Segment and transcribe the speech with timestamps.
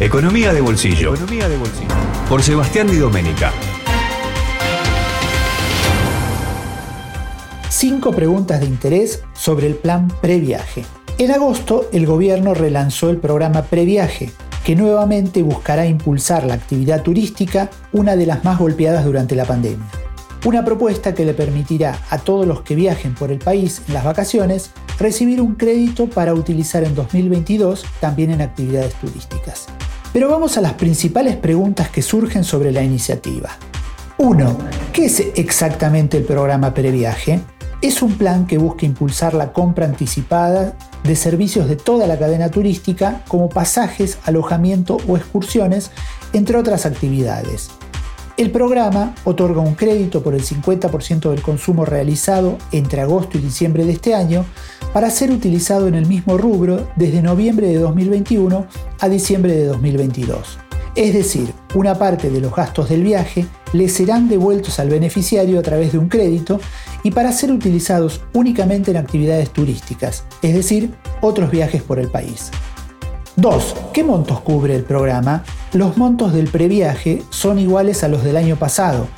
[0.00, 1.12] Economía de bolsillo.
[1.14, 1.94] Economía de bolsillo.
[2.26, 3.52] Por Sebastián Di Domenica.
[7.68, 10.86] Cinco preguntas de interés sobre el plan previaje.
[11.18, 14.30] En agosto, el gobierno relanzó el programa Previaje,
[14.64, 19.86] que nuevamente buscará impulsar la actividad turística, una de las más golpeadas durante la pandemia.
[20.46, 24.04] Una propuesta que le permitirá a todos los que viajen por el país en las
[24.04, 29.66] vacaciones recibir un crédito para utilizar en 2022 también en actividades turísticas.
[30.12, 33.50] Pero vamos a las principales preguntas que surgen sobre la iniciativa.
[34.18, 34.58] 1.
[34.92, 37.40] ¿Qué es exactamente el programa Previaje?
[37.80, 42.50] Es un plan que busca impulsar la compra anticipada de servicios de toda la cadena
[42.50, 45.92] turística como pasajes, alojamiento o excursiones,
[46.32, 47.70] entre otras actividades.
[48.40, 53.84] El programa otorga un crédito por el 50% del consumo realizado entre agosto y diciembre
[53.84, 54.46] de este año
[54.94, 58.64] para ser utilizado en el mismo rubro desde noviembre de 2021
[58.98, 60.58] a diciembre de 2022.
[60.94, 65.62] Es decir, una parte de los gastos del viaje le serán devueltos al beneficiario a
[65.62, 66.60] través de un crédito
[67.02, 72.50] y para ser utilizados únicamente en actividades turísticas, es decir, otros viajes por el país.
[73.40, 73.74] 2.
[73.94, 75.44] ¿Qué montos cubre el programa?
[75.72, 79.08] Los montos del previaje son iguales a los del año pasado,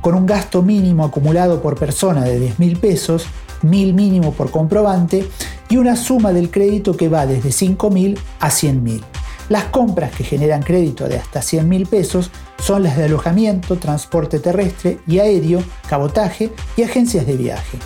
[0.00, 3.26] con un gasto mínimo acumulado por persona de 10 mil pesos,
[3.62, 5.28] mil mínimo por comprobante
[5.68, 9.04] y una suma del crédito que va desde 5 mil a 100 mil.
[9.48, 14.40] Las compras que generan crédito de hasta 100 mil pesos son las de alojamiento, transporte
[14.40, 17.78] terrestre y aéreo, cabotaje y agencias de viaje.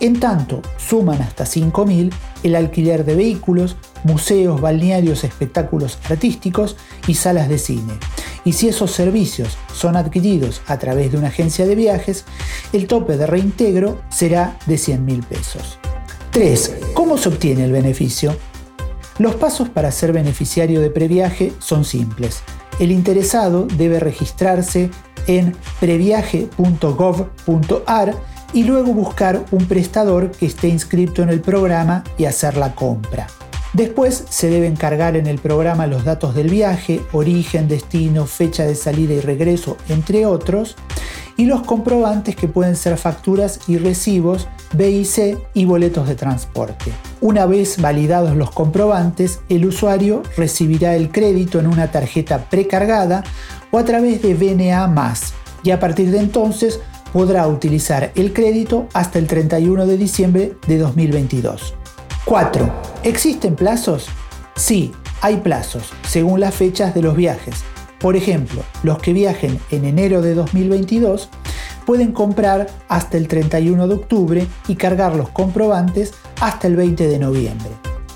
[0.00, 2.12] En tanto, suman hasta 5.000
[2.44, 3.74] el alquiler de vehículos,
[4.04, 6.76] museos, balnearios, espectáculos artísticos
[7.08, 7.94] y salas de cine.
[8.44, 12.24] Y si esos servicios son adquiridos a través de una agencia de viajes,
[12.72, 15.80] el tope de reintegro será de 100.000 pesos.
[16.30, 16.76] 3.
[16.94, 18.36] ¿Cómo se obtiene el beneficio?
[19.18, 22.42] Los pasos para ser beneficiario de previaje son simples.
[22.78, 24.92] El interesado debe registrarse
[25.26, 28.14] en previaje.gov.ar
[28.52, 33.26] y luego buscar un prestador que esté inscrito en el programa y hacer la compra.
[33.74, 38.74] Después se deben cargar en el programa los datos del viaje, origen, destino, fecha de
[38.74, 40.76] salida y regreso, entre otros,
[41.36, 46.92] y los comprobantes que pueden ser facturas y recibos, BIC y boletos de transporte.
[47.20, 53.22] Una vez validados los comprobantes, el usuario recibirá el crédito en una tarjeta precargada
[53.70, 55.14] o a través de BNA
[55.62, 56.80] y a partir de entonces
[57.12, 61.74] podrá utilizar el crédito hasta el 31 de diciembre de 2022.
[62.24, 62.72] 4.
[63.04, 64.08] ¿Existen plazos?
[64.56, 67.56] Sí, hay plazos, según las fechas de los viajes.
[67.98, 71.28] Por ejemplo, los que viajen en enero de 2022
[71.86, 77.18] pueden comprar hasta el 31 de octubre y cargar los comprobantes hasta el 20 de
[77.18, 77.70] noviembre.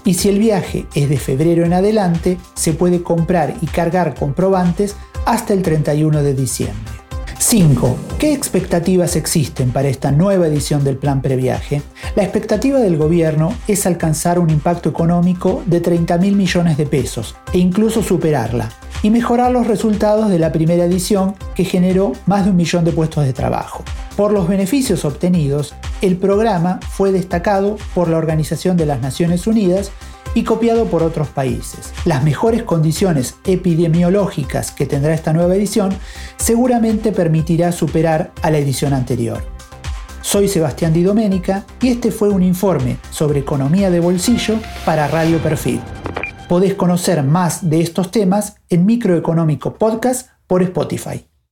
[0.04, 4.96] Y si el viaje es de febrero en adelante, se puede comprar y cargar comprobantes
[5.24, 7.01] hasta el 31 de diciembre.
[7.42, 7.96] 5.
[8.20, 11.82] ¿Qué expectativas existen para esta nueva edición del plan previaje?
[12.14, 17.34] La expectativa del gobierno es alcanzar un impacto económico de 30 mil millones de pesos
[17.52, 18.70] e incluso superarla,
[19.02, 22.92] y mejorar los resultados de la primera edición que generó más de un millón de
[22.92, 23.82] puestos de trabajo.
[24.16, 29.90] Por los beneficios obtenidos, el programa fue destacado por la Organización de las Naciones Unidas
[30.34, 31.92] y copiado por otros países.
[32.04, 35.92] Las mejores condiciones epidemiológicas que tendrá esta nueva edición
[36.36, 39.42] seguramente permitirá superar a la edición anterior.
[40.22, 45.38] Soy Sebastián Di Domenica y este fue un informe sobre economía de bolsillo para Radio
[45.38, 45.80] Perfil.
[46.48, 51.31] Podés conocer más de estos temas en Microeconómico Podcast por Spotify.